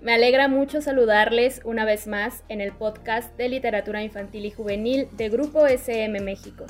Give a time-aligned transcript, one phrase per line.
[0.00, 5.08] Me alegra mucho saludarles una vez más en el podcast de literatura infantil y juvenil
[5.16, 6.66] de Grupo SM México.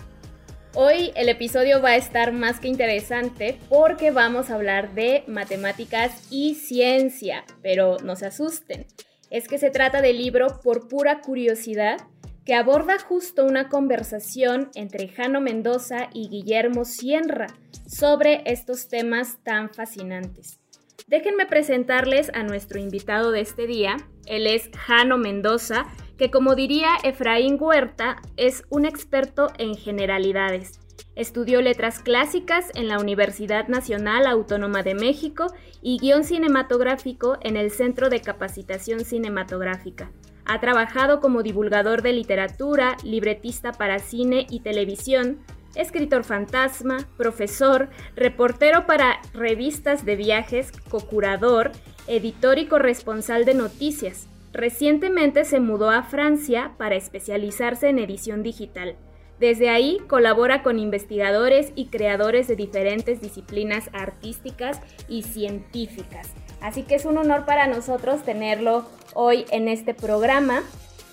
[0.75, 6.27] Hoy el episodio va a estar más que interesante porque vamos a hablar de matemáticas
[6.31, 8.87] y ciencia, pero no se asusten.
[9.29, 11.99] Es que se trata del libro Por pura curiosidad
[12.47, 17.49] que aborda justo una conversación entre Jano Mendoza y Guillermo Sienra
[17.87, 20.61] sobre estos temas tan fascinantes.
[21.07, 23.97] Déjenme presentarles a nuestro invitado de este día.
[24.27, 25.87] Él es Jano Mendoza,
[26.19, 30.81] que como diría Efraín Huerta, es un experto en generalidades.
[31.15, 35.47] Estudió letras clásicas en la Universidad Nacional Autónoma de México
[35.81, 40.11] y guion cinematográfico en el Centro de Capacitación Cinematográfica.
[40.45, 45.39] Ha trabajado como divulgador de literatura, libretista para cine y televisión,
[45.75, 51.73] escritor fantasma, profesor, reportero para revistas de viajes, co-curador,
[52.07, 54.27] editor y corresponsal de noticias.
[54.53, 58.97] Recientemente se mudó a Francia para especializarse en edición digital.
[59.39, 66.33] Desde ahí colabora con investigadores y creadores de diferentes disciplinas artísticas y científicas.
[66.61, 70.63] Así que es un honor para nosotros tenerlo hoy en este programa.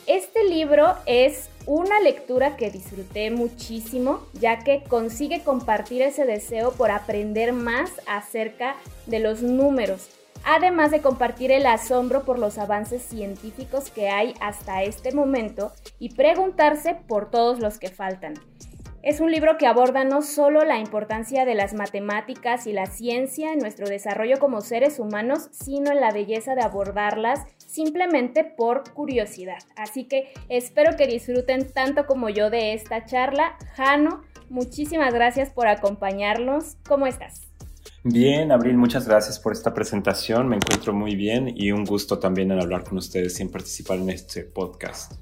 [0.07, 6.91] Este libro es una lectura que disfruté muchísimo, ya que consigue compartir ese deseo por
[6.91, 8.75] aprender más acerca
[9.07, 10.09] de los números,
[10.43, 16.13] además de compartir el asombro por los avances científicos que hay hasta este momento y
[16.13, 18.35] preguntarse por todos los que faltan.
[19.05, 23.53] Es un libro que aborda no solo la importancia de las matemáticas y la ciencia
[23.53, 29.59] en nuestro desarrollo como seres humanos, sino en la belleza de abordarlas simplemente por curiosidad.
[29.75, 33.57] Así que espero que disfruten tanto como yo de esta charla.
[33.75, 36.77] Jano, muchísimas gracias por acompañarnos.
[36.87, 37.41] ¿Cómo estás?
[38.03, 40.47] Bien, Abril, muchas gracias por esta presentación.
[40.47, 43.99] Me encuentro muy bien y un gusto también en hablar con ustedes y en participar
[43.99, 45.13] en este podcast.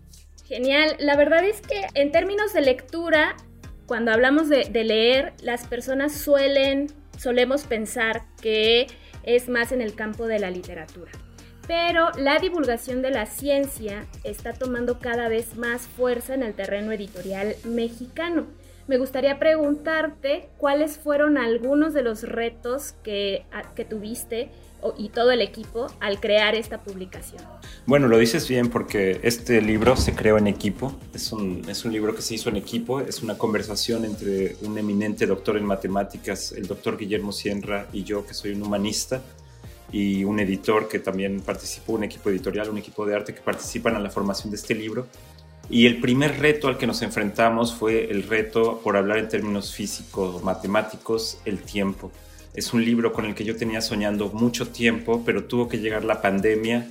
[0.45, 0.95] Genial.
[0.99, 3.35] La verdad es que en términos de lectura,
[3.85, 8.87] cuando hablamos de, leer, las personas suelen, solemos pensar que
[9.23, 11.11] es más en el campo de la literatura.
[11.67, 16.91] Pero la divulgación de la ciencia está tomando cada vez más fuerza en el terreno
[16.91, 18.47] editorial mexicano.
[18.87, 23.45] Me gustaría preguntarte cuáles fueron algunos de los retos que,
[23.75, 24.49] que tuviste
[24.97, 27.41] y todo el equipo al crear esta publicación?
[27.85, 31.93] Bueno, lo dices bien porque este libro se creó en equipo, es un, es un
[31.93, 36.51] libro que se hizo en equipo, es una conversación entre un eminente doctor en matemáticas,
[36.51, 39.21] el doctor Guillermo Sienra y yo, que soy un humanista,
[39.93, 43.95] y un editor que también participó, un equipo editorial, un equipo de arte que participan
[43.95, 45.07] en la formación de este libro.
[45.69, 49.73] Y el primer reto al que nos enfrentamos fue el reto, por hablar en términos
[49.73, 52.11] físicos, matemáticos, el tiempo.
[52.53, 56.03] Es un libro con el que yo tenía soñando mucho tiempo, pero tuvo que llegar
[56.03, 56.87] la pandemia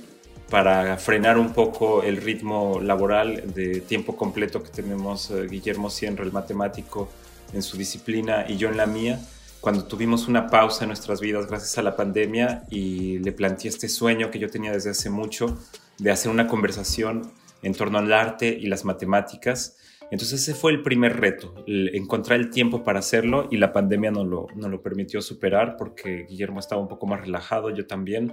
[0.49, 6.23] para frenar un poco el ritmo laboral de tiempo completo que tenemos eh, Guillermo Sienra,
[6.23, 7.09] el matemático,
[7.53, 9.19] en su disciplina y yo en la mía,
[9.61, 13.87] cuando tuvimos una pausa en nuestras vidas gracias a la pandemia y le planteé este
[13.87, 15.57] sueño que yo tenía desde hace mucho
[15.99, 17.31] de hacer una conversación
[17.61, 19.77] en torno al arte y las matemáticas
[20.13, 24.23] entonces ese fue el primer reto, encontrar el tiempo para hacerlo y la pandemia no
[24.23, 28.31] lo, no lo permitió superar porque Guillermo estaba un poco más relajado, yo también.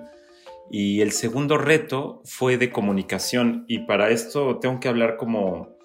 [0.70, 5.78] Y el segundo reto fue de comunicación y para esto tengo que hablar como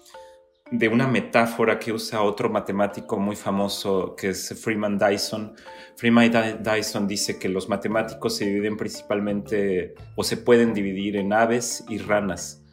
[0.70, 5.54] de una metáfora que usa otro matemático muy famoso que es Freeman Dyson.
[5.96, 6.30] Freeman
[6.62, 11.96] Dyson dice que los matemáticos se dividen principalmente o se pueden dividir en aves y
[11.96, 12.65] ranas.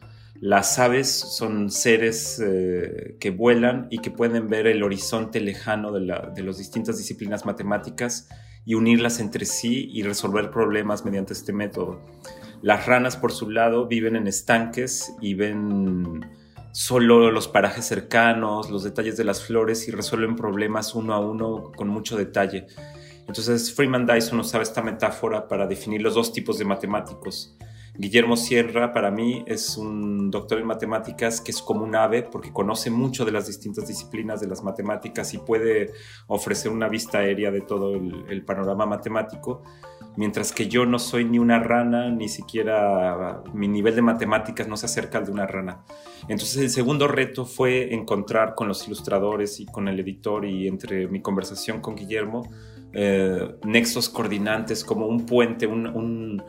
[0.44, 6.02] Las aves son seres eh, que vuelan y que pueden ver el horizonte lejano de,
[6.02, 8.28] las distintas disciplinas matemáticas
[8.66, 11.98] y unirlas entre sí y resolver problemas mediante este método.
[12.60, 16.20] Las ranas, por su lado, viven en estanques y ven
[16.72, 21.72] solo los parajes cercanos, los detalles de las flores y resuelven problemas uno a uno
[21.74, 22.66] con mucho detalle.
[23.26, 27.56] Entonces Freeman Dyson usaba esta metáfora para definir los dos tipos de matemáticos.
[27.96, 32.52] Guillermo Sierra para mí es un doctor en matemáticas que es como un ave porque
[32.52, 35.92] conoce mucho de las distintas disciplinas de las matemáticas y puede
[36.26, 39.62] ofrecer una vista aérea de todo el, panorama matemático.
[40.16, 44.76] mientras que yo no soy ni una rana, ni siquiera mi nivel de matemáticas no
[44.76, 45.84] se acerca al de una rana.
[46.22, 51.06] Entonces el segundo reto fue encontrar con los ilustradores y con el editor y entre
[51.06, 52.48] mi conversación con Guillermo,
[52.94, 56.42] eh, nexos coordinantes como un puente, un,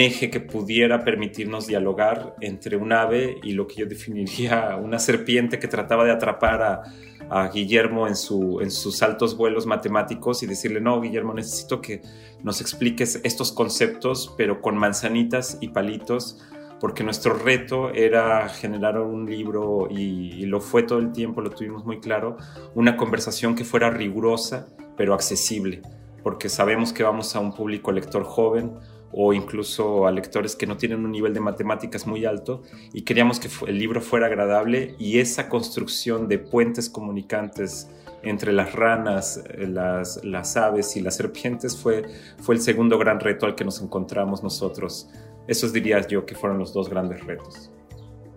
[0.00, 5.58] eje que pudiera permitirnos dialogar entre un ave y lo que yo definiría una serpiente
[5.58, 6.82] que trataba de atrapar a,
[7.30, 12.02] a Guillermo en, su, en sus altos vuelos matemáticos y decirle, no, Guillermo, necesito que
[12.42, 16.38] nos expliques estos conceptos, pero con manzanitas y palitos,
[16.80, 21.84] porque nuestro reto era generar un libro y, lo fue todo el tiempo, lo tuvimos
[21.84, 22.36] muy claro,
[22.74, 24.66] una conversación que fuera rigurosa,
[25.00, 25.80] pero accesible,
[26.22, 28.74] porque sabemos que vamos a un público lector joven,
[29.12, 33.40] o incluso a lectores que no tienen un nivel de matemáticas muy alto y queríamos
[33.40, 37.88] que el libro fuera agradable y esa construcción de puentes comunicantes
[38.22, 42.02] entre las ranas, eh, las, aves y las serpientes fue,
[42.36, 45.08] fue el segundo gran reto al que nos encontramos nosotros.
[45.48, 47.70] Esos diría yo que fueron los dos grandes retos.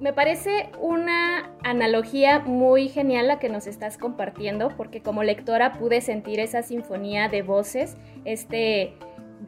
[0.04, 6.02] Me parece una analogía muy genial la que nos estás compartiendo, porque como lectora pude
[6.02, 7.96] sentir esa sinfonía de voces,
[8.26, 8.96] este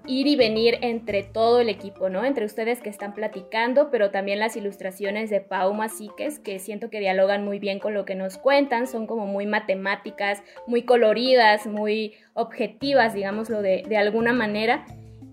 [0.07, 2.24] ir y venir entre todo el equipo, ¿no?
[2.24, 7.02] Entre ustedes que están platicando, pero también las ilustraciones de Pau Masiques, que siento que
[7.02, 12.13] dialogan muy bien con lo que nos cuentan, son como muy matemáticas, muy coloridas, muy
[12.34, 14.86] objetivas, digámoslo de, de alguna manera.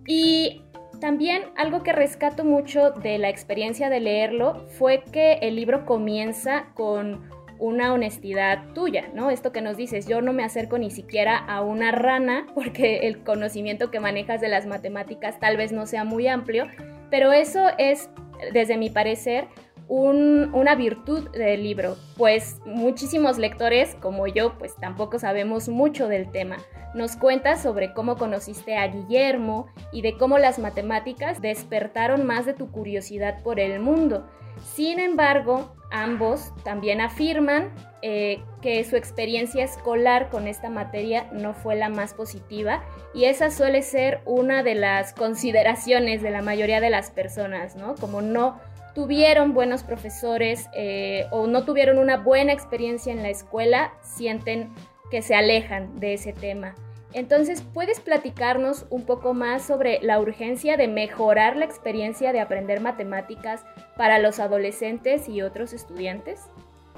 [0.04, 0.62] Y
[1.02, 6.66] también algo que rescato mucho de la experiencia de leerlo fue que el libro comienza
[6.74, 7.28] con
[7.58, 9.28] una honestidad tuya, ¿no?
[9.28, 13.24] Esto que nos dices, yo no me acerco ni siquiera a una rana porque el
[13.24, 16.68] conocimiento que manejas de las matemáticas tal vez no sea muy amplio,
[17.10, 18.08] pero eso es,
[18.52, 19.48] desde mi parecer,
[19.88, 26.58] una virtud del libro, pues muchísimos lectores como yo, pues tampoco sabemos mucho del tema.
[26.94, 32.52] Nos cuentas sobre cómo conociste a Guillermo y de cómo las matemáticas despertaron más de
[32.52, 34.28] tu curiosidad por el mundo.
[34.74, 37.72] Sin embargo, ambos también afirman
[38.02, 42.82] eh, que su experiencia escolar con esta materia no fue la más positiva
[43.14, 47.94] y esa suele ser una de las consideraciones de la mayoría de las personas, ¿no?
[47.94, 48.60] Como no
[48.94, 54.72] tuvieron buenos profesores eh, o no tuvieron una buena experiencia en la escuela, sienten
[55.10, 56.74] que se alejan de ese tema.
[57.14, 62.80] Entonces, ¿puedes platicarnos un poco más sobre la urgencia de mejorar la experiencia de aprender
[62.80, 63.64] matemáticas
[63.96, 66.40] para los adolescentes y otros estudiantes?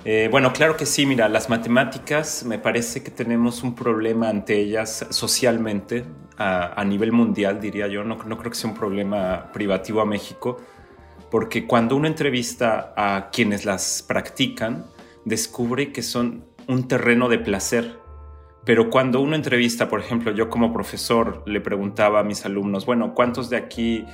[0.04, 4.58] Eh, bueno, claro que sí, mira, las matemáticas me parece que tenemos un problema ante
[4.58, 6.04] ellas socialmente
[6.36, 10.60] a, nivel mundial, diría yo, no, no creo que sea un problema privativo a México,
[11.30, 14.84] porque cuando uno entrevista a quienes las practican,
[15.24, 18.03] descubre que son un terreno de placer
[18.64, 23.12] pero cuando uno entrevista, por ejemplo, yo como profesor le preguntaba a mis alumnos, bueno,
[23.14, 24.06] ¿cuántos de aquí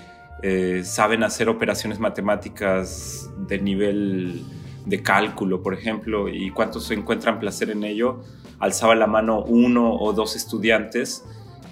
[0.43, 4.45] eh, saben hacer operaciones matemáticas de nivel
[4.87, 8.23] de cálculo, por ejemplo, y cuántos encuentran placer en ello?
[8.59, 11.25] Alzaba la mano uno o dos estudiantes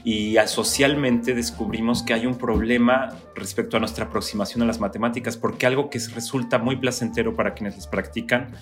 [0.05, 5.67] y socialmente descubrimos que hay un problema respecto a nuestra aproximación a las matemáticas, porque
[5.67, 8.53] algo que resulta muy placentero para quienes las practican,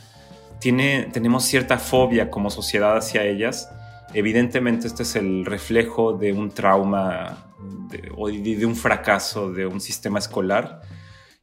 [0.58, 3.68] tiene, tenemos cierta fobia como sociedad hacia ellas
[4.14, 7.52] Evidentemente este es el reflejo de un trauma
[8.16, 10.80] o de, un fracaso de un sistema escolar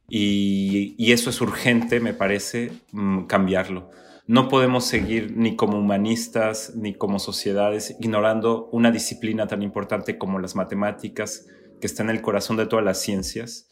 [0.08, 3.90] y, eso es urgente, me parece, mm, cambiarlo.
[4.26, 10.38] No podemos seguir ni como humanistas ni como sociedades ignorando una disciplina tan importante como
[10.38, 11.46] las matemáticas,
[11.80, 13.68] que está en el corazón de todas las ciencias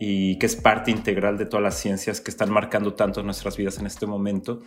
[0.00, 3.78] y que es parte integral de todas las ciencias que están marcando tanto nuestras vidas
[3.78, 4.62] en este momento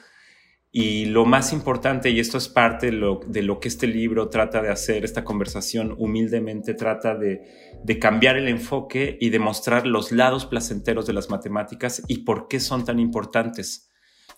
[0.71, 4.69] y lo más importante, y esto es parte de lo, que este libro trata de
[4.69, 7.41] hacer, esta conversación humildemente trata de,
[7.99, 12.85] cambiar el enfoque y demostrar los lados placenteros de las matemáticas y por qué son
[12.85, 13.89] tan importantes.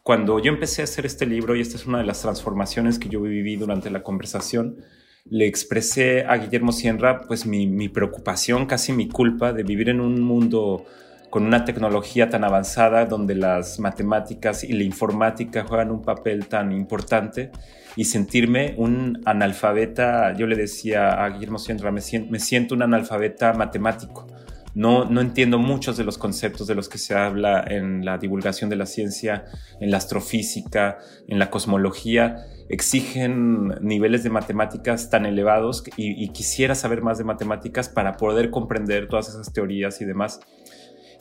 [0.04, 3.10] Cuando yo empecé a hacer este libro, y esta es una de las transformaciones que
[3.10, 4.78] yo viví durante la conversación,
[5.26, 10.00] le expresé a Guillermo Sierra pues mi, mi preocupación, casi mi culpa de vivir en
[10.00, 10.86] un mundo
[11.32, 16.74] con una tecnología tan avanzada donde las matemáticas y la informática juegan un papel tan
[16.74, 17.52] importante
[17.96, 24.28] y sentirme un analfabeta, yo le decía a Guillermo Sierra, me siento, un analfabeta matemático.
[24.74, 28.70] No, no entiendo muchos de los conceptos de los que se habla en la divulgación
[28.70, 29.46] de la ciencia,
[29.80, 30.98] en la astrofísica,
[31.28, 32.46] en la cosmología.
[32.70, 38.50] Exigen niveles de matemáticas tan elevados y, y quisiera saber más de matemáticas para poder
[38.50, 40.40] comprender todas esas teorías y demás.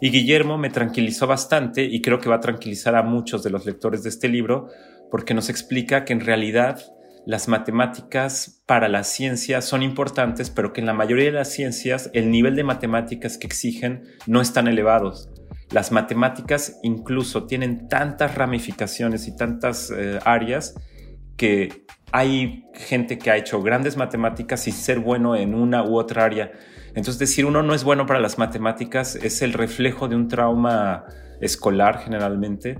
[0.00, 3.66] Y Guillermo me tranquilizó bastante y creo que va a tranquilizar a muchos de los
[3.66, 4.68] lectores de este libro
[5.10, 6.80] porque nos explica que en realidad
[7.26, 12.10] las matemáticas para la ciencia son importantes, pero que en la mayoría de las ciencias
[12.14, 15.28] el nivel de matemáticas que exigen no es tan elevados.
[15.70, 20.74] Las matemáticas incluso tienen tantas ramificaciones y tantas eh, áreas
[21.36, 26.24] que hay gente que ha hecho grandes matemáticas sin ser bueno en una u otra
[26.24, 26.52] área.
[26.90, 31.04] Entonces decir uno no es bueno para las matemáticas es el reflejo de un trauma
[31.40, 32.78] escolar generalmente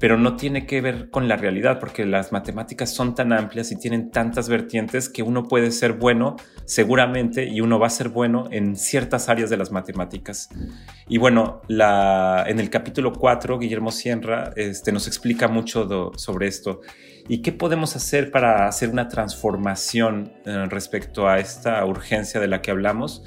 [0.00, 3.76] pero no tiene que ver con la realidad, porque las matemáticas son tan amplias y
[3.76, 8.48] tienen tantas vertientes que uno puede ser bueno seguramente y uno va a ser bueno
[8.50, 10.50] en ciertas áreas de las matemáticas.
[11.08, 16.80] Y bueno, la, en el capítulo 4, Guillermo Sierra este, nos explica mucho sobre esto.
[17.28, 22.62] ¿Y qué podemos hacer para hacer una transformación eh, respecto a esta urgencia de la
[22.62, 23.24] que hablamos?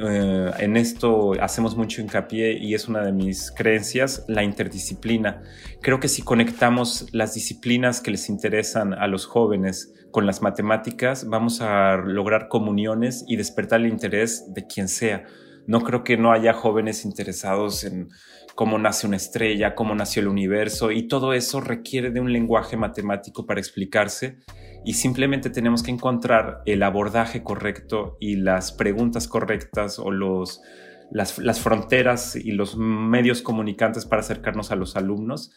[0.00, 5.42] Eh, en esto hacemos mucho hincapié y es una de mis creencias, la interdisciplina.
[5.82, 11.28] Creo que si conectamos las disciplinas que les interesan a los jóvenes con las matemáticas,
[11.28, 15.24] vamos a lograr comuniones y despertar el interés de quien sea.
[15.66, 18.08] No creo que no haya jóvenes interesados en
[18.54, 22.76] cómo nace una estrella, cómo nació el universo, y todo eso requiere de un lenguaje
[22.76, 24.38] matemático para explicarse
[24.84, 30.62] y simplemente tenemos que encontrar el abordaje correcto y las preguntas correctas o los,
[31.10, 35.52] las, fronteras y los medios comunicantes para acercarnos a los alumnos.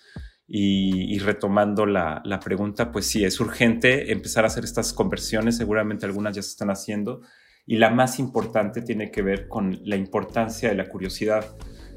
[0.54, 6.06] Y, retomando la, la, pregunta, pues sí, es urgente empezar a hacer estas conversiones, seguramente
[6.06, 7.22] algunas ya se están haciendo,
[7.66, 11.56] y la más importante tiene que ver con la importancia de la curiosidad.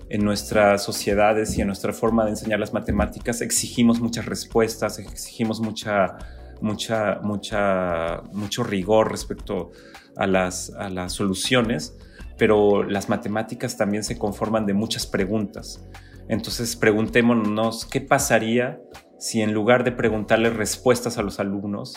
[0.08, 5.60] En nuestras sociedades y en nuestra forma de enseñar las matemáticas exigimos muchas respuestas, exigimos
[5.60, 6.16] mucha
[6.64, 9.70] mucha, mucha, mucho rigor respecto
[10.16, 11.94] a las, a las soluciones,
[12.38, 15.86] pero las matemáticas también se conforman de muchas preguntas.
[16.26, 18.80] Entonces preguntémonos qué pasaría
[19.18, 21.96] si en lugar de preguntarles respuestas a los alumnos,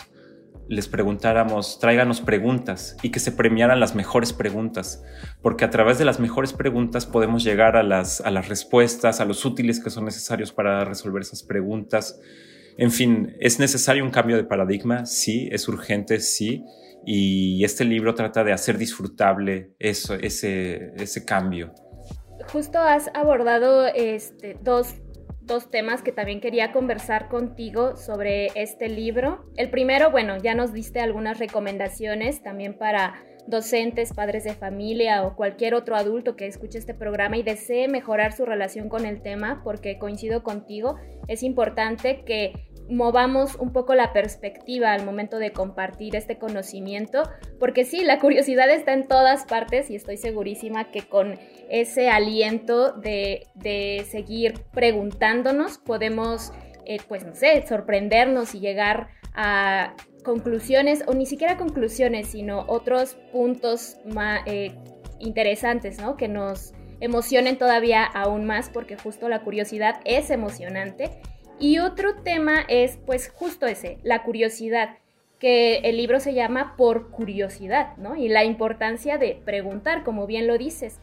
[0.68, 5.02] les preguntáramos, tráiganos preguntas y que se premiaran las mejores preguntas,
[5.40, 9.24] porque a través de las mejores preguntas podemos llegar a las, a las respuestas, a
[9.24, 12.20] los útiles que son necesarios para resolver esas preguntas
[12.78, 15.04] en fin, ¿es necesario un cambio de paradigma?
[15.04, 16.64] Sí, es urgente, sí.
[17.04, 21.74] Y este libro trata de hacer disfrutable eso, ese, ese cambio.
[22.52, 24.94] Justo has abordado este, dos,
[25.40, 29.50] dos temas que también quería conversar contigo sobre este libro.
[29.56, 35.34] El primero, bueno, ya nos diste algunas recomendaciones también para docentes, padres de familia o
[35.34, 39.62] cualquier otro adulto que escuche este programa y desee mejorar su relación con el tema,
[39.64, 40.96] porque coincido contigo,
[41.28, 47.22] es importante que movamos un poco la perspectiva al momento de compartir este conocimiento,
[47.58, 52.92] porque sí, la curiosidad está en todas partes y estoy segurísima que con ese aliento
[52.92, 53.46] de,
[54.10, 56.52] seguir preguntándonos podemos,
[56.86, 63.16] eh, pues no sé, sorprendernos y llegar a conclusiones, o ni siquiera conclusiones, sino otros
[63.32, 64.74] puntos más eh,
[65.20, 66.16] interesantes, ¿no?
[66.16, 71.10] Que nos emocionen todavía aún más, porque justo la curiosidad es emocionante
[71.58, 74.96] y otro tema es pues justo ese, la curiosidad,
[75.38, 78.16] que el libro se llama Por curiosidad, ¿no?
[78.16, 80.98] Y la importancia de preguntar, como bien lo dices.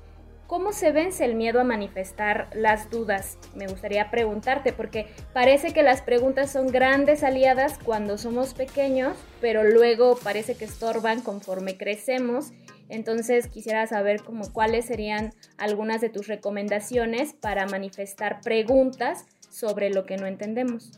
[0.48, 3.40] ¿Cómo se vence el miedo a manifestar las dudas?
[3.56, 9.64] Me gustaría preguntarte, porque parece que las preguntas son grandes aliadas cuando somos pequeños, pero
[9.64, 12.52] luego parece que estorban conforme crecemos.
[12.90, 20.06] Entonces quisiera saber como cuáles serían algunas de tus recomendaciones para manifestar preguntas sobre lo
[20.06, 20.92] que no entendemos.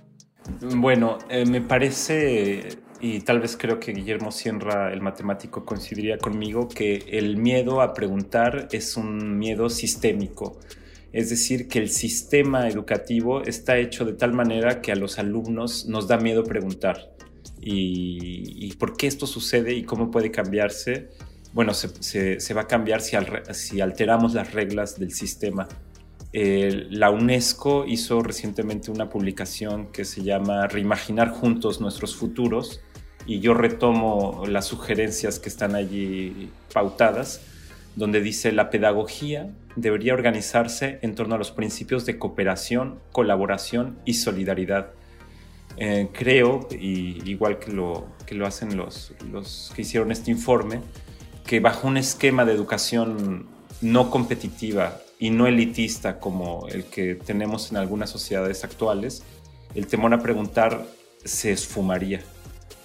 [0.61, 6.67] Bueno, eh, me parece, y tal vez creo que Guillermo Sierra, el matemático, coincidiría conmigo,
[6.67, 10.59] que el miedo a preguntar es un miedo sistémico.
[11.13, 15.85] Es decir, que el sistema educativo está hecho de tal manera que a los alumnos
[15.85, 17.11] nos da miedo preguntar.
[17.59, 21.09] ¿Y, por qué esto sucede y cómo puede cambiarse?
[21.53, 23.17] Bueno, se, va a cambiar si,
[23.53, 25.67] si alteramos las reglas del sistema
[26.33, 32.81] la UNESCO hizo recientemente una publicación que se llama Reimaginar juntos nuestros futuros
[33.25, 37.41] y yo retomo las sugerencias que están allí pautadas,
[37.95, 44.15] donde dice la pedagogía debería organizarse en torno a los principios de cooperación, colaboración y
[44.15, 44.91] solidaridad.
[45.77, 50.81] Eh, creo, y igual que lo, que lo hacen los que hicieron este informe,
[51.45, 53.47] que bajo un esquema de educación
[53.81, 59.23] no competitiva y no elitista como el que tenemos en algunas sociedades actuales,
[59.75, 60.85] el temor a preguntar
[61.23, 62.21] se esfumaría.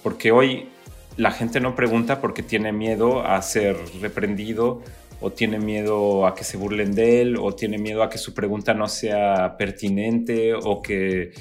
[0.01, 0.69] Porque hoy
[1.17, 4.81] la gente no pregunta porque tiene miedo a ser reprendido
[5.21, 8.33] o tiene miedo a que se burlen de él o tiene miedo a que su
[8.33, 11.31] pregunta no sea pertinente o que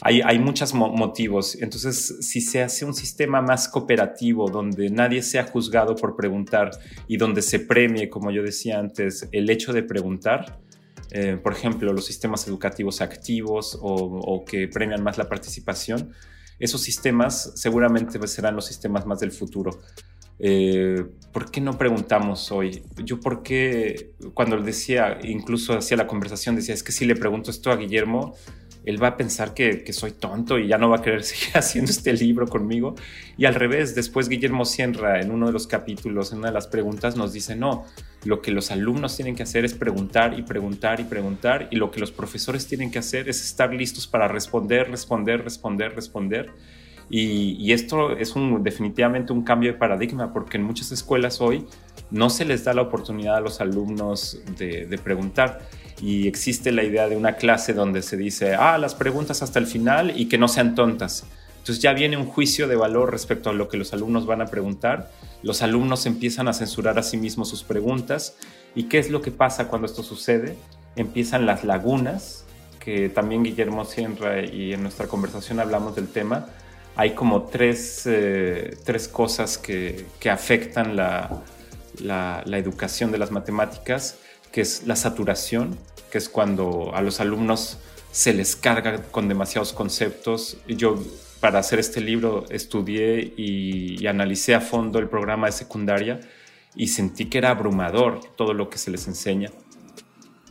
[0.00, 1.56] hay, hay muchos motivos.
[1.60, 6.70] Entonces, si se hace un sistema más cooperativo, donde nadie sea juzgado por preguntar
[7.06, 10.60] y donde se premie, como yo decía antes, el hecho de preguntar,
[11.10, 16.12] eh, por ejemplo, los sistemas educativos activos o, que premian más la participación,
[16.58, 19.80] esos sistemas seguramente serán los sistemas más del futuro.
[20.40, 22.82] Eh, ¿Por qué no preguntamos hoy?
[23.04, 27.52] Yo, ¿por qué cuando decía, incluso hacía la conversación, decía, es que si le pregunto
[27.52, 28.34] esto a Guillermo,
[28.84, 31.90] él va a pensar que, soy tonto y ya no va a querer seguir haciendo
[31.90, 32.94] este libro conmigo.
[33.36, 36.66] Y al revés, después Guillermo Sienra en uno de los capítulos, en una de las
[36.66, 37.84] preguntas, nos dice, no,
[38.24, 41.90] lo que los alumnos tienen que hacer es preguntar y preguntar y preguntar y lo
[41.90, 46.50] que los profesores tienen que hacer es estar listos para responder, responder, responder, responder.
[47.10, 51.66] Y, esto es un, definitivamente un cambio de paradigma porque en muchas escuelas hoy
[52.10, 55.60] no se les da la oportunidad a los alumnos de preguntar
[56.00, 59.66] y existe la idea de una clase donde se dice, ah, las preguntas hasta el
[59.66, 61.24] final y que no sean tontas.
[61.58, 64.46] Entonces ya viene un juicio de valor respecto a lo que los alumnos van a
[64.46, 65.10] preguntar.
[65.42, 68.36] Los alumnos empiezan a censurar a sí mismos sus preguntas.
[68.74, 70.56] ¿Y qué es lo que pasa cuando esto sucede?
[70.96, 72.44] Empiezan las lagunas,
[72.80, 76.48] que también Guillermo Sierra y en nuestra conversación hablamos del tema.
[76.96, 81.42] Hay como tres, eh, tres cosas que, que afectan la,
[81.98, 84.18] la educación de las matemáticas
[84.54, 85.76] que es la saturación,
[86.12, 87.80] que es cuando a los alumnos
[88.12, 90.58] se les carga con demasiados conceptos.
[90.68, 91.02] Yo
[91.40, 96.20] para hacer este libro estudié y, analicé a fondo el programa de secundaria
[96.76, 99.50] y sentí que era abrumador todo lo que se les enseña.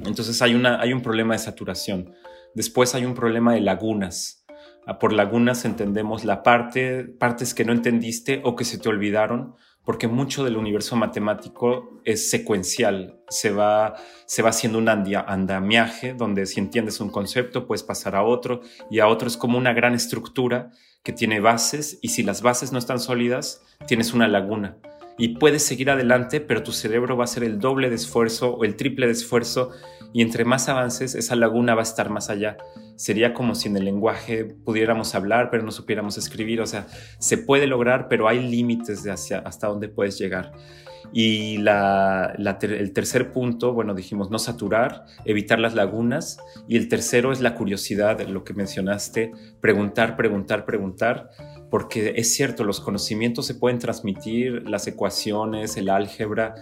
[0.03, 2.13] Entonces hay, una, hay un problema de saturación.
[2.55, 4.43] Después hay un problema de lagunas.
[4.85, 9.55] Ah, por lagunas entendemos la parte, partes que no entendiste o que se te olvidaron
[9.85, 16.45] porque mucho del universo matemático es secuencial, se va, se va haciendo un andamiaje donde
[16.45, 19.93] si entiendes un concepto puedes pasar a otro y a otro es como una gran
[19.93, 20.71] estructura
[21.03, 24.77] que tiene bases y si las bases no están sólidas tienes una laguna
[25.17, 28.63] y puedes seguir adelante pero tu cerebro va a hacer el doble de esfuerzo o
[28.63, 29.71] el triple de esfuerzo
[30.13, 32.57] y entre más avances esa laguna va a estar más allá
[32.95, 36.61] sería como si en el lenguaje pudiéramos hablar, pero no supiéramos escribir.
[36.61, 36.87] O sea,
[37.19, 40.53] se puede lograr, pero hay límites de hasta dónde puedes llegar.
[41.11, 46.39] Y el tercer punto, bueno, dijimos no saturar, evitar las lagunas.
[46.67, 51.29] Y el tercero es la curiosidad, lo que mencionaste, preguntar, preguntar, preguntar.
[51.73, 56.53] Porque es cierto, los conocimientos se pueden transmitir, las ecuaciones, el álgebra,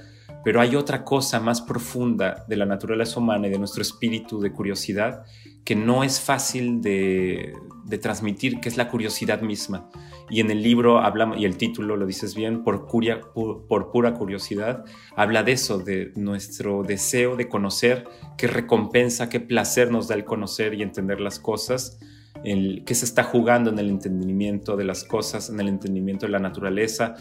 [0.41, 4.53] pero hay otra cosa más profunda de la naturaleza humana y de nuestro espíritu de
[4.53, 5.25] curiosidad
[5.65, 7.53] que no es fácil de,
[8.01, 9.89] transmitir, que es la curiosidad misma.
[10.29, 14.85] Y en el libro hablamos, y el título lo dices bien, por, por, pura curiosidad,
[15.17, 20.23] habla de eso, de nuestro deseo de conocer, qué recompensa, qué placer nos da el
[20.23, 21.99] conocer y entender las cosas,
[22.43, 26.31] el, qué se está jugando en el entendimiento de las cosas, en el entendimiento de
[26.31, 27.15] la naturaleza,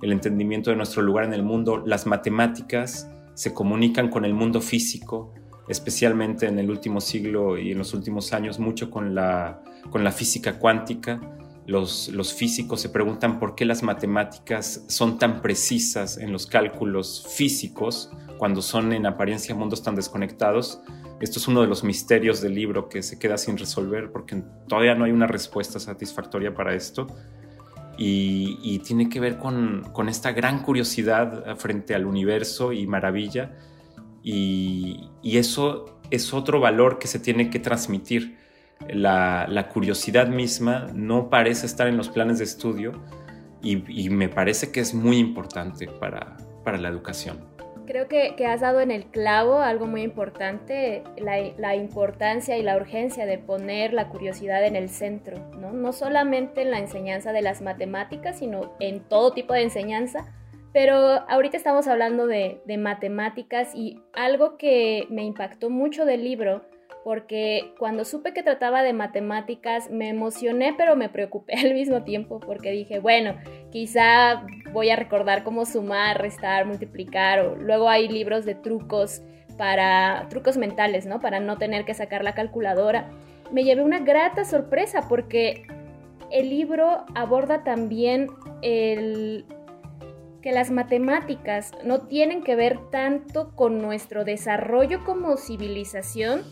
[0.00, 1.82] el entendimiento de nuestro lugar en el mundo.
[1.86, 5.32] Las matemáticas se comunican con el mundo físico,
[5.68, 10.12] especialmente en el último siglo y en los últimos años, mucho con la, con la
[10.12, 11.20] física cuántica.
[11.66, 17.24] Los, los, físicos se preguntan por qué las matemáticas son tan precisas en los cálculos
[17.36, 20.80] físicos cuando son en apariencia mundos tan desconectados.
[21.22, 24.94] Esto es uno de los misterios del libro que se queda sin resolver porque todavía
[24.94, 27.06] no hay una respuesta satisfactoria para esto.
[27.96, 33.52] Y, tiene que ver con esta gran curiosidad frente al universo y maravilla
[34.22, 38.38] y, eso es otro valor que se tiene que transmitir.
[38.88, 42.92] La, curiosidad misma no parece estar en los planes de estudio
[43.62, 47.51] y, me parece que es muy importante para, la educación.
[47.92, 53.26] Creo que, has dado en el clavo algo muy importante, la, importancia y la urgencia
[53.26, 55.74] de poner la curiosidad en el centro, ¿no?
[55.74, 60.24] no solamente en la enseñanza de las matemáticas, sino en todo tipo de enseñanza,
[60.72, 66.62] pero ahorita estamos hablando de, matemáticas y algo que me impactó mucho del libro,
[67.04, 72.40] porque cuando supe que trataba de matemáticas me emocioné, pero me preocupé al mismo tiempo,
[72.40, 73.36] porque dije, bueno,
[73.70, 79.22] quizá voy a recordar cómo sumar, restar, multiplicar, o luego hay libros de trucos
[79.58, 81.20] para trucos mentales, ¿no?
[81.20, 83.10] Para no tener que sacar la calculadora.
[83.50, 85.66] Me llevé una grata sorpresa porque
[86.30, 88.28] el libro aborda también
[88.62, 89.44] el
[90.40, 96.42] que las matemáticas no tienen que ver tanto con nuestro desarrollo como civilización,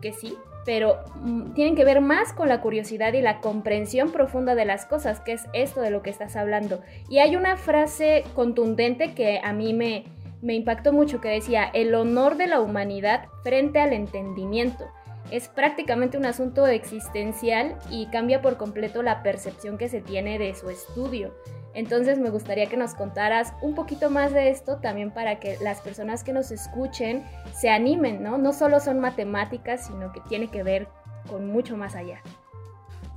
[0.00, 4.54] que sí, pero mm, tienen que ver más con la curiosidad y la comprensión profunda
[4.54, 6.80] de las cosas, que es esto de lo que estás hablando.
[7.08, 10.04] Y hay una frase contundente que a mí me,
[10.42, 14.86] me impactó mucho, que decía, el honor de la humanidad frente al entendimiento.
[15.30, 20.54] es prácticamente un asunto existencial y cambia por completo la percepción que se tiene de
[20.54, 21.34] su estudio.
[21.74, 25.80] Entonces me gustaría que nos contaras un poquito más de esto también para que las
[25.80, 28.38] personas que nos escuchen se animen, ¿no?
[28.38, 30.88] No solo son matemáticas, sino que tiene que ver
[31.28, 32.22] con mucho más allá.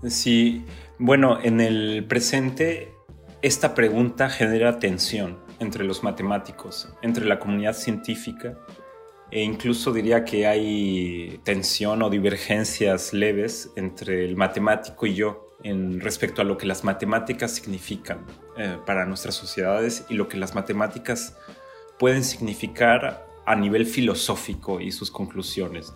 [0.07, 0.65] Sí,
[0.97, 2.93] bueno, en el presente
[3.41, 8.57] esta pregunta genera tensión entre los matemáticos, entre la comunidad científica
[9.31, 15.99] e incluso diría que hay tensión o divergencias leves entre el matemático y yo en
[15.99, 18.25] respecto a lo que las matemáticas significan
[18.57, 21.37] eh, para nuestras sociedades y lo que las matemáticas
[21.99, 25.93] pueden significar a nivel filosófico y sus conclusiones.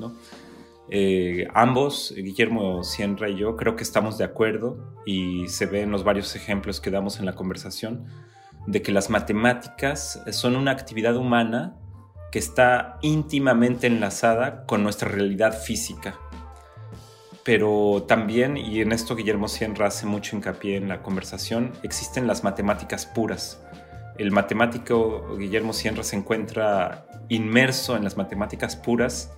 [0.89, 5.91] Eh, ambos, Guillermo Sierra y yo, creo que estamos de acuerdo y se ve en
[5.91, 8.05] los varios ejemplos que damos en la conversación
[8.67, 11.75] de que las matemáticas son una actividad humana
[12.31, 16.19] que está íntimamente enlazada con nuestra realidad física.
[17.45, 22.43] Pero también, y en esto Guillermo Sierra hace mucho hincapié en la conversación, existen las
[22.43, 23.61] matemáticas puras.
[24.17, 29.31] El matemático Guillermo Sierra se encuentra inmerso en las matemáticas puras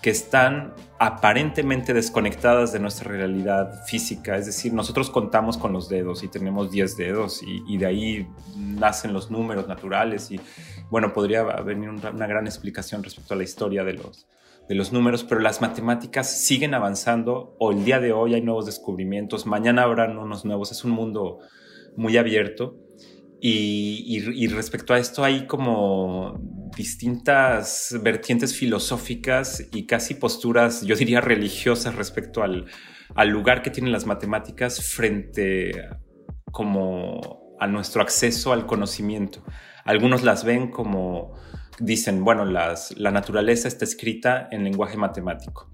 [0.00, 4.36] que están aparentemente desconectadas de nuestra realidad física.
[4.36, 9.12] Es decir, nosotros contamos con los dedos y tenemos 10 dedos y, de ahí nacen
[9.12, 10.40] los números naturales y
[10.88, 14.26] bueno, podría venir una, gran explicación respecto a la historia de los,
[14.70, 18.66] de los números, pero las matemáticas siguen avanzando o el día de hoy hay nuevos
[18.66, 21.40] descubrimientos, mañana habrán unos nuevos, es un mundo
[21.96, 22.78] muy abierto.
[23.40, 26.38] Y, respecto a esto hay como
[26.76, 32.66] distintas vertientes filosóficas y casi posturas, yo diría religiosas respecto al,
[33.26, 35.72] lugar que tienen las matemáticas frente
[36.52, 39.42] como a nuestro acceso al conocimiento.
[39.84, 41.34] Algunos las ven como,
[41.80, 45.70] dicen, bueno, las, la naturaleza está escrita en lenguaje matemático.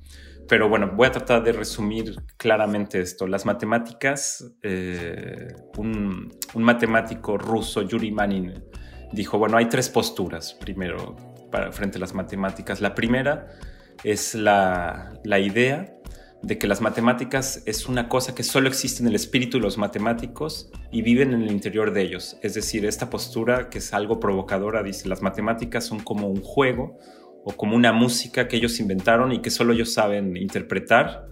[0.49, 3.27] Pero bueno, voy a tratar de resumir claramente esto.
[3.27, 8.65] Las matemáticas, eh, un, matemático ruso, Yuri Manin,
[9.13, 11.17] dijo, bueno, hay tres posturas primero
[11.51, 12.81] para, frente a las matemáticas.
[12.81, 13.49] La primera
[14.05, 15.97] es la, la idea
[16.43, 19.79] de que las matemáticas es una cosa que solo existe en el espíritu de los
[19.79, 22.39] matemáticos y viven en el interior de ellos.
[22.43, 26.99] Es decir, esta postura que es algo provocadora dice, las matemáticas son como un juego,
[27.49, 31.29] o como una música que ellos inventaron y que solo ellos saben interpretar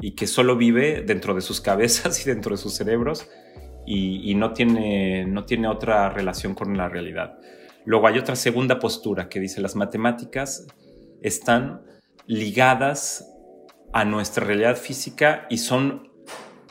[0.00, 3.28] y que solo vive dentro de sus cabezas y dentro de sus cerebros
[3.84, 7.38] y, no, tiene, no tiene otra relación con la realidad.
[7.84, 10.68] Luego hay otra segunda postura que dice las matemáticas
[11.20, 11.82] están
[12.26, 13.28] ligadas
[13.96, 16.10] a nuestra realidad física y son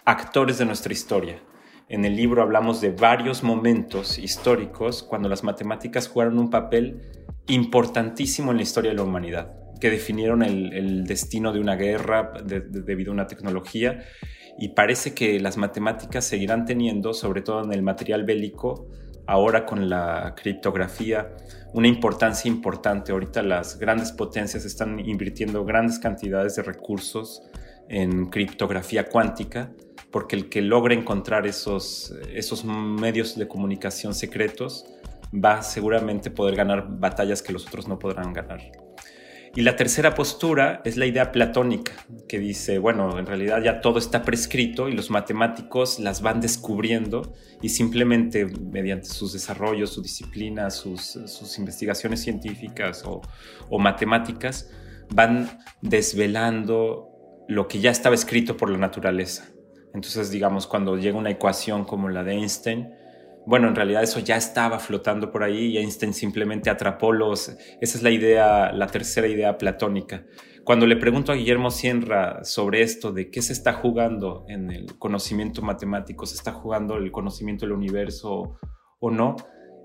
[0.05, 1.41] actores de nuestra historia.
[1.89, 7.01] En el libro hablamos de varios momentos históricos cuando las matemáticas jugaron un papel
[7.47, 13.09] importantísimo en la historia de la humanidad, que definieron el, destino de una guerra debido
[13.11, 14.03] a una tecnología
[14.59, 18.91] y parece que las matemáticas seguirán teniendo, sobre todo en el material bélico,
[19.27, 21.35] ahora con la criptografía,
[21.73, 23.11] una importancia importante.
[23.11, 27.43] Ahorita las grandes potencias están invirtiendo grandes cantidades de recursos
[27.89, 29.71] en criptografía cuántica,
[30.11, 34.85] porque el que logre encontrar esos, esos medios de comunicación secretos
[35.33, 38.84] va seguramente poder ganar batallas que los otros no podrán ganar.
[39.57, 41.93] Y la tercera postura es la idea platónica,
[42.27, 47.33] que dice, bueno, en realidad ya todo está prescrito y los matemáticos las van descubriendo
[47.61, 51.17] y simplemente mediante sus desarrollos, su disciplina, sus,
[51.57, 53.21] investigaciones científicas o,
[53.69, 54.69] o matemáticas,
[55.13, 59.45] van desvelando lo que ya estaba escrito por la naturaleza.
[59.93, 62.89] Entonces, digamos, cuando llega una ecuación como la de Einstein,
[63.45, 67.49] bueno, en realidad eso ya estaba flotando por ahí y Einstein simplemente atrapó los...
[67.81, 70.25] Esa es la idea, la tercera idea platónica.
[70.63, 74.97] Cuando le pregunto a Guillermo Sierra sobre esto de qué se está jugando en el
[74.97, 78.57] conocimiento matemático, se está jugando el conocimiento del universo
[78.99, 79.35] o no,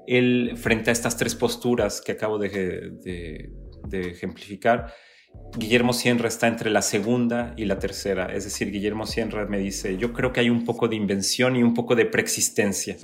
[0.07, 2.93] él, frente a estas tres posturas que acabo de,
[3.85, 4.93] de ejemplificar,
[5.57, 8.33] Guillermo Sierra está entre la segunda y la tercera.
[8.33, 11.63] Es decir, Guillermo Sierra me dice, yo creo que hay un poco de invención y
[11.63, 12.97] un poco de preexistencia.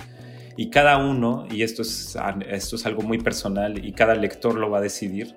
[0.57, 2.17] Y cada uno, y esto es,
[2.49, 5.35] esto es algo muy personal y cada lector lo va a decidir,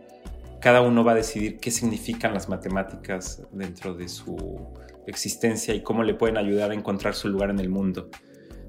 [0.61, 4.67] cada uno va a decidir qué significan las matemáticas dentro de su
[5.07, 8.09] existencia y cómo le pueden ayudar a encontrar su lugar en el mundo.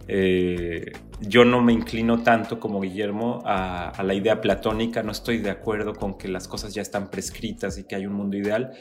[0.09, 5.37] Eh, yo no me inclino tanto como Guillermo a, a, la idea platónica, no estoy
[5.37, 8.73] de acuerdo con que las cosas ya están prescritas y que hay un mundo ideal.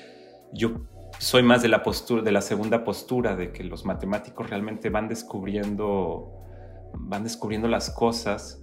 [0.52, 0.80] Yo
[1.18, 5.06] soy más de la postura, de la segunda postura, de que los matemáticos realmente van
[5.06, 6.39] descubriendo
[6.94, 8.60] van descubriendo las cosas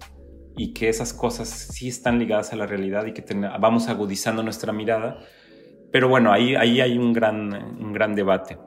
[0.56, 3.24] y que esas cosas sí están ligadas a la realidad y que
[3.60, 5.18] vamos agudizando nuestra mirada.
[5.92, 8.58] Pero bueno, ahí, ahí hay un gran, un gran debate.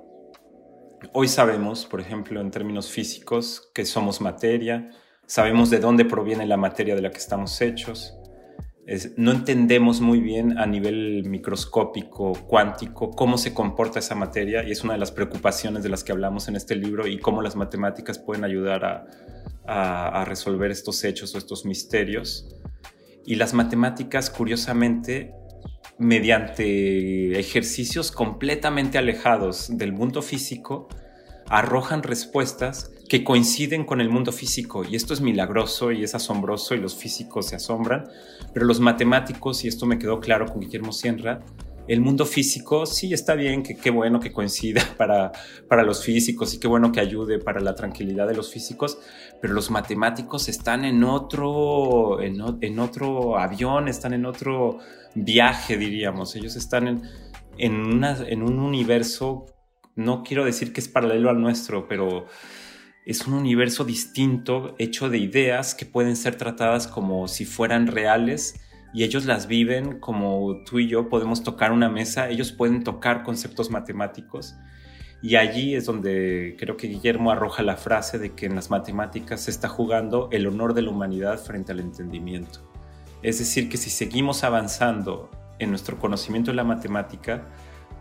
[1.13, 4.89] Hoy sabemos, por ejemplo, en términos físicos, que somos materia,
[5.25, 8.21] sabemos de dónde proviene la materia de la que estamos hechos,
[9.15, 14.63] no entendemos muy bien a nivel microscópico, cuántico, cómo se comporta esa materia.
[14.63, 17.41] Y es una de las preocupaciones de las que hablamos en este libro y cómo
[17.41, 19.05] las matemáticas pueden ayudar a,
[20.25, 22.47] resolver estos hechos o estos misterios.
[23.25, 25.33] Y las matemáticas, curiosamente,
[25.97, 30.87] mediante ejercicios completamente alejados del mundo físico,
[31.47, 36.75] arrojan respuestas que coinciden con el mundo físico y esto es milagroso y es asombroso
[36.75, 38.05] y los físicos se asombran,
[38.53, 41.41] pero los matemáticos, y esto me quedó claro con Guillermo Sienra,
[41.87, 45.31] el mundo físico sí está bien, que qué bueno que coincida para,
[45.67, 48.99] para los físicos y qué bueno que ayude para la tranquilidad de los físicos,
[49.41, 54.79] pero los matemáticos están en otro, en, otro avión, están en otro
[55.15, 57.01] viaje, diríamos, ellos están en,
[57.57, 59.45] en un universo,
[59.95, 62.27] no quiero decir que es paralelo al nuestro, pero
[63.05, 68.55] es un universo distinto hecho de ideas que pueden ser tratadas como si fueran reales
[68.93, 73.23] y ellos las viven como tú y yo podemos tocar una mesa, ellos pueden tocar
[73.23, 74.55] conceptos matemáticos
[75.21, 79.41] y allí es donde creo que Guillermo arroja la frase de que en las matemáticas
[79.41, 82.59] se está jugando el honor de la humanidad frente al entendimiento.
[83.21, 87.43] Es decir, que si seguimos avanzando en nuestro conocimiento de la matemática,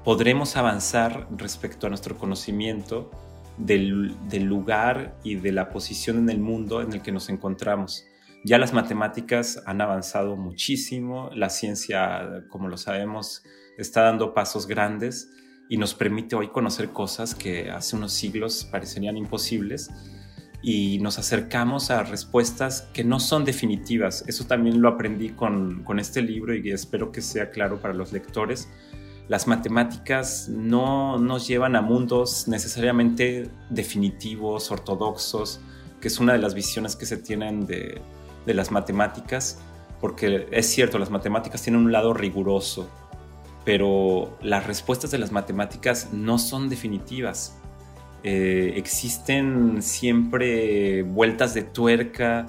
[0.03, 3.11] podremos avanzar respecto a nuestro conocimiento
[3.59, 4.15] del,
[4.47, 8.07] lugar y de la posición en el mundo en el que nos encontramos.
[8.45, 13.43] Ya las matemáticas han avanzado muchísimo, la ciencia, como lo sabemos,
[13.77, 15.31] está dando pasos grandes
[15.69, 19.91] y nos permite hoy conocer cosas que hace unos siglos parecerían imposibles
[20.63, 24.25] y nos acercamos a respuestas que no son definitivas.
[24.27, 28.13] Eso también lo aprendí con, con este libro y espero que sea claro para los
[28.13, 28.69] lectores
[29.31, 35.61] las matemáticas no nos llevan a mundos necesariamente definitivos, ortodoxos,
[36.01, 38.03] que es una de las visiones que se tienen de,
[38.47, 39.59] las matemáticas,
[40.01, 42.91] porque es cierto, las matemáticas tienen un lado riguroso,
[43.65, 47.59] pero las respuestas de las matemáticas no son definitivas.
[48.23, 52.47] Eh, existen siempre vueltas de tuerca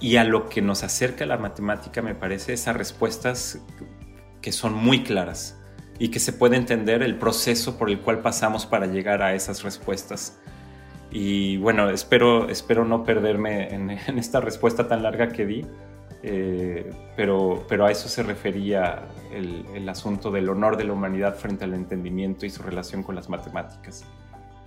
[0.00, 3.60] y a lo que nos acerca la matemática me parece esas respuestas
[4.40, 5.58] que son muy claras
[5.98, 9.62] y que se puede entender el proceso por el cual pasamos para llegar a esas
[9.62, 10.40] respuestas.
[11.10, 15.66] Y bueno, espero, espero no perderme en, esta respuesta tan larga que di,
[16.22, 21.34] eh, pero, pero a eso se refería el, el asunto del honor de la humanidad
[21.36, 24.04] frente al entendimiento y su relación con las matemáticas.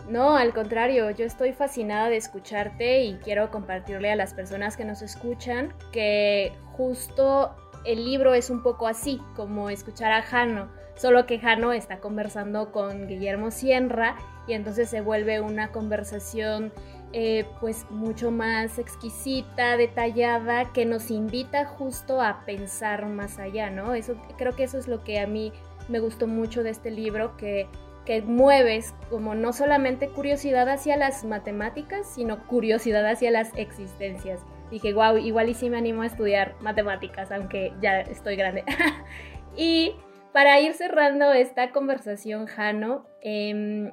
[0.10, 4.84] No, al contrario, yo estoy fascinada de escucharte y quiero compartirle a las personas que
[4.84, 11.26] nos escuchan que justo el libro es un poco así, como escuchar a Jano Solo
[11.26, 14.16] que Jano está conversando con Guillermo Sierra
[14.48, 16.72] y entonces se vuelve una conversación
[17.16, 23.94] eh, pues mucho más exquisita, detallada, que nos invita justo a pensar más allá, ¿no?
[23.94, 25.54] Eso, creo que eso es lo que a mí
[25.90, 27.68] me gustó mucho de este libro, que,
[28.06, 34.40] que mueves como no solamente curiosidad hacia las matemáticas, sino curiosidad hacia las existencias.
[34.72, 38.64] Dije, wow, igual y sí me animo a estudiar matemáticas, aunque ya estoy grande.
[39.56, 39.96] y
[40.34, 43.92] para ir cerrando esta conversación, Jano, em,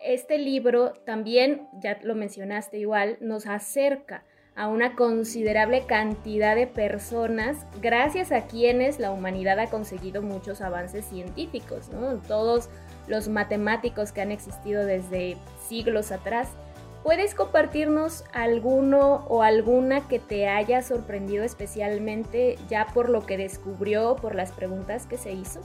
[0.00, 7.64] este libro también, ya lo mencionaste igual, nos acerca a una considerable cantidad de personas
[7.80, 12.20] gracias a quienes la humanidad ha conseguido muchos avances científicos, ¿no?
[12.22, 12.68] Todos
[13.06, 15.36] los matemáticos que han existido desde
[15.68, 16.48] siglos atrás
[17.02, 24.16] ¿Puedes compartirnos alguno o alguna que te haya sorprendido especialmente ya por lo que descubrió,
[24.16, 25.60] por las preguntas que se hizo?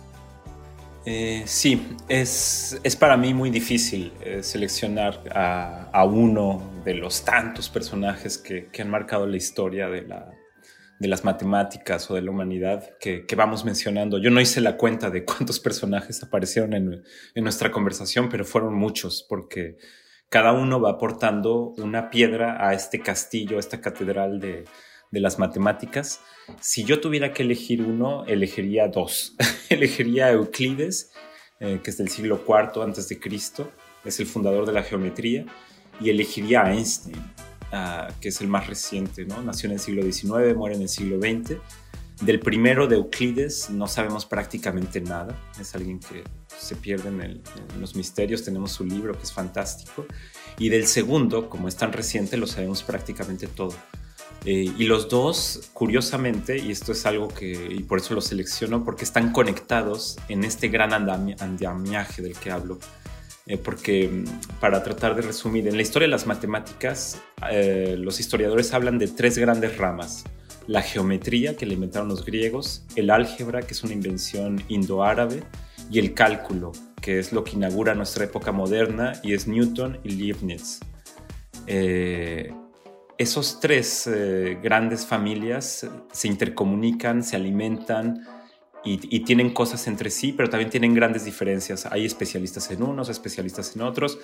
[1.06, 7.67] Eh, sí, es, es, para mí muy difícil eh, seleccionar a, uno de los tantos
[7.67, 10.32] personajes que, han marcado la historia de, la,
[11.00, 14.17] de, las matemáticas o de la humanidad que, vamos mencionando.
[14.17, 17.04] Yo no hice la cuenta de cuántos personajes aparecieron en,
[17.36, 19.76] en nuestra conversación, pero fueron muchos porque
[20.34, 24.65] cada uno va aportando una piedra a este castillo, a esta catedral de,
[25.12, 26.22] las matemáticas.
[26.60, 29.36] Si yo tuviera que elegir uno, elegiría dos.
[29.69, 31.12] elegiría Euclides,
[31.60, 33.69] eh, que es del siglo IV antes de Cristo,
[34.04, 35.46] es el fundador de la geometría,
[36.02, 37.22] y elegiría a Einstein,
[37.72, 39.39] ah, que es el más reciente, ¿no?
[39.43, 41.60] Nació en el siglo XIX, muere en el siglo XX.
[42.26, 46.24] Del primero de Euclides no sabemos prácticamente nada, es alguien que
[46.60, 47.42] se pierden en,
[47.80, 50.06] los misterios, tenemos su libro que es fantástico,
[50.58, 53.74] y del segundo, como es tan reciente, lo sabemos prácticamente todo.
[54.46, 58.84] Eh, y los dos, curiosamente, y esto es algo que, y por eso lo selecciono,
[58.84, 62.80] porque están conectados en este gran andamiaje del que hablo.
[63.46, 68.20] Eh, porque mm, para tratar de resumir, en la historia de las matemáticas, eh, los
[68.20, 70.24] historiadores hablan de tres grandes ramas.
[70.66, 75.44] La geometría, que le inventaron los griegos, el álgebra, que es una invención indoárabe,
[75.89, 80.10] y el cálculo, que es lo que inaugura nuestra época moderna, y es Newton y
[80.10, 80.80] Leibniz.
[81.67, 82.54] Eh,
[83.17, 88.26] esos tres eh, grandes familias se intercomunican, se alimentan
[88.86, 91.86] y, tienen cosas entre sí, pero también tienen grandes diferencias.
[91.86, 94.19] Hay especialistas en unos, especialistas en otros.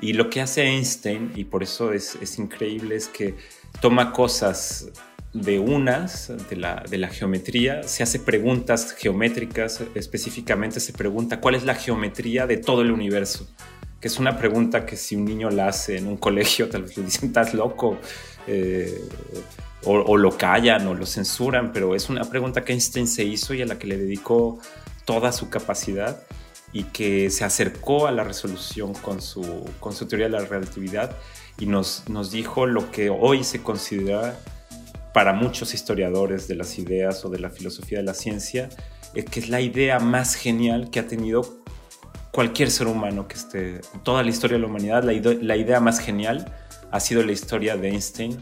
[0.00, 3.34] Y lo que hace Einstein, y por eso es, increíble, es que
[3.82, 4.88] toma cosas
[5.32, 11.54] de unas, de la, de la, geometría, se hace preguntas geométricas, específicamente se pregunta cuál
[11.54, 13.46] es la geometría de todo el universo
[14.00, 16.96] que es una pregunta que si un niño la hace en un colegio, tal vez
[16.96, 17.98] le dicen, estás loco,
[18.46, 19.04] eh,
[19.84, 23.62] o, lo callan o lo censuran, pero es una pregunta que Einstein se hizo y
[23.62, 24.58] a la que le dedicó
[25.04, 26.22] toda su capacidad
[26.72, 29.42] y que se acercó a la resolución con su,
[29.80, 31.16] con su teoría de la relatividad
[31.58, 34.38] y nos, nos dijo lo que hoy se considera
[35.12, 38.68] para muchos historiadores de las ideas o de la filosofía de la ciencia,
[39.14, 41.60] eh, que es la idea más genial que ha tenido
[42.30, 46.54] cualquier ser humano que esté toda la historia de la humanidad, la, idea más genial
[46.90, 48.38] ha sido la historia de Einstein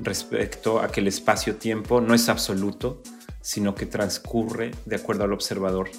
[0.00, 3.02] respecto a que el espacio-tiempo no es absoluto,
[3.40, 5.90] sino que transcurre de acuerdo al observador.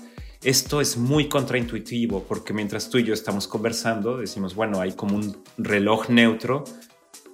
[0.44, 5.16] Esto es muy contraintuitivo porque mientras tú y yo estamos conversando, decimos, bueno, hay como
[5.16, 6.64] un reloj neutro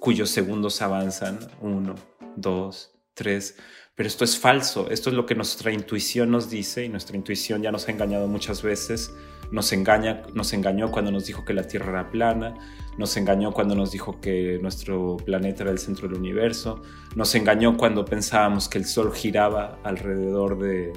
[0.00, 1.94] cuyos segundos avanzan, uno,
[2.36, 3.56] dos, tres,
[3.94, 7.62] pero esto es falso, esto es lo que nuestra intuición nos dice y nuestra intuición
[7.62, 9.14] ya nos ha engañado muchas veces.
[9.52, 12.54] Nos, engaña, nos engañó cuando nos dijo que la Tierra era plana,
[12.98, 16.82] nos engañó cuando nos dijo que nuestro planeta era el centro del universo,
[17.14, 20.92] nos engañó cuando pensábamos que el Sol giraba alrededor de,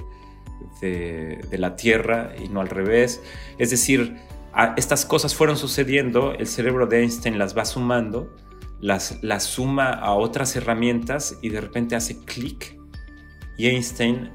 [0.82, 3.22] de, la Tierra y no al revés.
[3.60, 4.18] Es decir,
[4.76, 8.34] estas cosas fueron sucediendo, el cerebro de Einstein las va sumando,
[8.80, 12.78] las, las suma a otras herramientas y de repente hace clic.
[13.58, 14.30] Y Einstein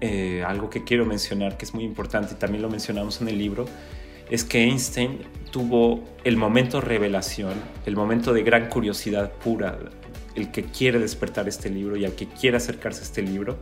[0.00, 3.36] eh, algo que quiero mencionar que es muy importante y también lo mencionamos en el
[3.36, 3.64] libro,
[4.30, 9.76] es que Einstein tuvo el momento revelación, el momento de gran curiosidad pura,
[10.36, 13.58] el que quiere despertar este libro y al que quiere acercarse a este libro,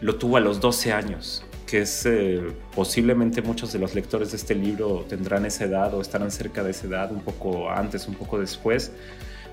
[0.00, 2.40] lo tuvo a los 12 años, que es eh,
[2.74, 6.70] posiblemente muchos de los lectores de este libro tendrán esa edad o estarán cerca de
[6.70, 8.92] esa edad, un poco antes, un poco después,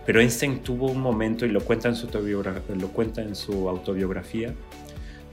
[0.08, 4.56] pero Einstein tuvo un momento y lo cuenta en su, lo cuenta en su autobiografía,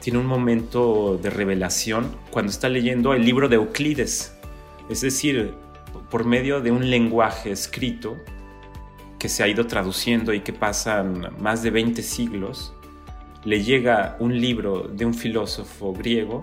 [0.03, 4.35] tiene un momento de revelación cuando está leyendo el libro de Euclides,
[4.91, 5.55] es decir,
[6.11, 8.17] por medio de un lenguaje escrito
[9.17, 12.75] que se ha ido traduciendo y que pasan más de 20 siglos,
[13.45, 16.41] le llega un libro de un filósofo griego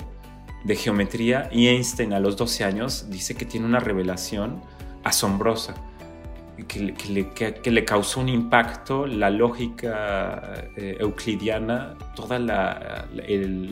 [0.63, 4.62] de geometría y Einstein a los 12 años dice que tiene una revelación
[5.04, 5.76] asombrosa
[6.67, 13.08] que, le, causó un impacto la lógica eh, euclidiana, toda la,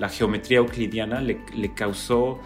[0.10, 2.40] geometría euclidiana le, causó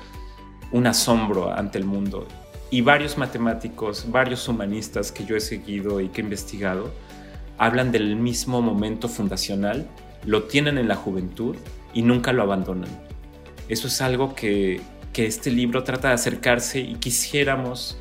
[0.71, 2.27] un asombro ante el mundo.
[2.69, 6.91] Y varios matemáticos, varios humanistas que yo he seguido y que he investigado,
[7.57, 9.87] hablan del mismo momento fundacional,
[10.25, 11.55] lo tienen en la juventud
[11.93, 12.89] y nunca lo abandonan.
[13.69, 14.81] Eso es algo que,
[15.13, 17.97] que este libro trata de acercarse y quisiéramos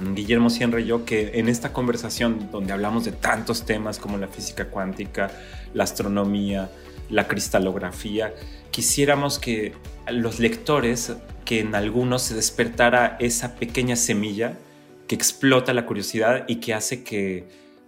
[0.00, 4.28] Guillermo Sierra y yo que en esta conversación donde hablamos de tantos temas como la
[4.28, 5.30] física cuántica,
[5.72, 6.70] la astronomía,
[7.10, 8.34] la cristalografía,
[8.70, 9.72] quisiéramos que
[10.08, 11.12] los lectores,
[11.44, 14.58] que en algunos se despertara esa pequeña semilla
[15.06, 17.44] que explota la curiosidad y que hace que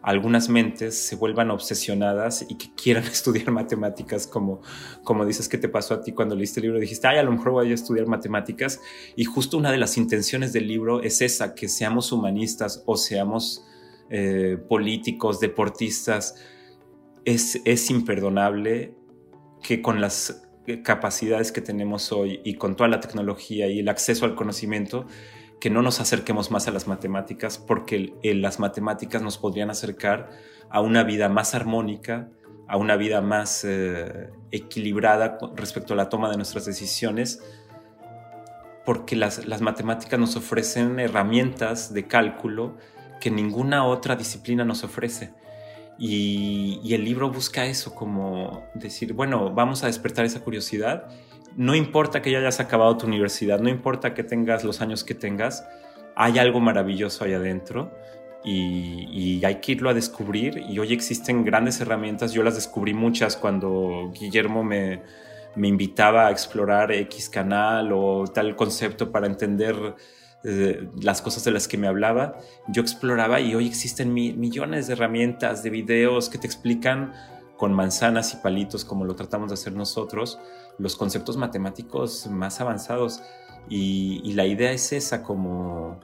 [0.06, 4.62] algunas mentes se vuelvan obsesionadas y que quieran estudiar matemáticas como,
[5.02, 6.78] como dices que te pasó a ti cuando leíste el libro.
[6.78, 8.80] Dijiste, ay, a lo mejor voy a estudiar matemáticas.
[9.16, 13.64] Y justo una de las intenciones del libro es esa, que seamos humanistas o seamos
[14.08, 16.36] eh, políticos, deportistas.
[17.24, 18.94] Es, es imperdonable
[19.60, 20.46] que con las
[20.84, 25.08] capacidades que tenemos hoy y con toda la tecnología y el acceso al conocimiento,
[25.60, 30.30] que no nos acerquemos más a las matemáticas porque las matemáticas nos podrían acercar
[30.70, 32.28] a una vida más armónica,
[32.68, 37.42] a una vida más eh, equilibrada respecto a la toma de nuestras decisiones,
[38.84, 42.76] porque las, matemáticas nos ofrecen herramientas de cálculo
[43.20, 45.32] que ninguna otra disciplina nos ofrece.
[45.98, 51.08] Y, el libro busca eso, como decir, bueno, vamos a despertar esa curiosidad
[51.56, 55.14] no importa que ya hayas acabado tu universidad, no importa que tengas los años que
[55.14, 55.66] tengas,
[56.14, 57.92] hay algo maravilloso ahí adentro
[58.44, 60.62] y, hay que irlo a descubrir.
[60.68, 65.02] Y hoy existen grandes herramientas, yo las descubrí muchas cuando Guillermo me,
[65.56, 69.94] invitaba a explorar X canal o tal concepto para entender
[70.44, 72.38] eh, las cosas de las que me hablaba,
[72.68, 77.14] yo exploraba y hoy existen millones de herramientas, de videos que te explican
[77.56, 80.38] con manzanas y palitos como lo tratamos de hacer nosotros,
[80.78, 83.22] los conceptos matemáticos más avanzados.
[83.68, 85.98] y la idea es esa, como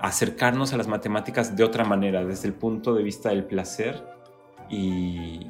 [0.00, 4.02] acercarnos a las matemáticas de otra manera, desde el punto de vista del placer
[4.68, 5.46] y,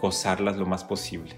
[0.00, 1.34] gozarlas lo más posible.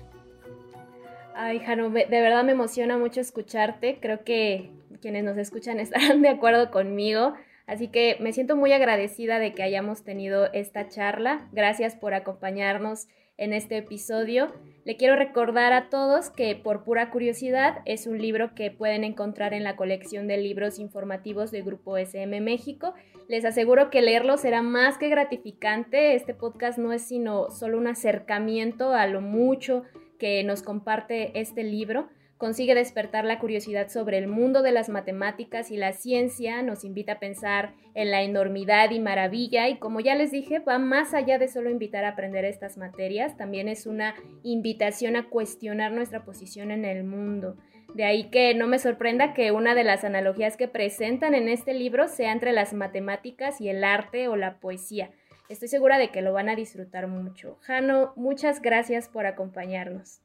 [1.35, 3.99] Ay, Jano, de verdad me emociona mucho escucharte.
[4.01, 4.70] Creo que
[5.01, 7.35] quienes nos escuchan estarán de acuerdo conmigo.
[7.66, 11.49] Así que me siento muy agradecida de que hayamos tenido esta charla.
[11.51, 14.53] Gracias por acompañarnos en este episodio.
[14.85, 19.55] Le quiero recordar a todos que Por pura curiosidad es un libro que pueden encontrar
[19.55, 22.95] en la colección de libros informativos de Grupo SM México.
[23.28, 26.14] Les aseguro que leerlo será más que gratificante.
[26.14, 29.85] Este podcast no es sino solo un acercamiento a lo mucho
[30.18, 32.09] que nos comparte este libro
[32.43, 37.12] consigue despertar la curiosidad sobre el mundo de las matemáticas y la ciencia, nos invita
[37.12, 41.38] a pensar en la enormidad y maravilla y como ya les dije, va más allá
[41.38, 46.72] de solo invitar a aprender estas materias, también es una invitación a cuestionar nuestra posición
[46.72, 47.55] en el mundo.
[47.95, 51.74] De ahí que no me sorprenda que una de las analogías que presentan en este
[51.74, 55.12] libro sea entre las matemáticas y el arte o la poesía.
[55.49, 57.59] Estoy segura de que lo van a disfrutar mucho.
[57.61, 60.22] Jano, muchas gracias por acompañarnos.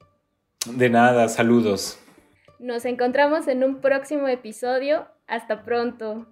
[0.65, 1.99] De nada, saludos.
[2.59, 5.07] Nos encontramos en un próximo episodio.
[5.27, 6.25] Hasta pronto.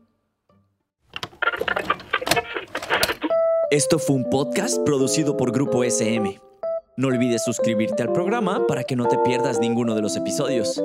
[3.70, 6.40] Esto fue un podcast producido por Grupo SM.
[6.98, 10.82] No olvides suscribirte al programa para que no te pierdas ninguno de los episodios.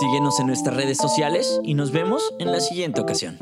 [0.00, 3.38] Síguenos en nuestras redes sociales y nos vemos en la siguiente ocasión.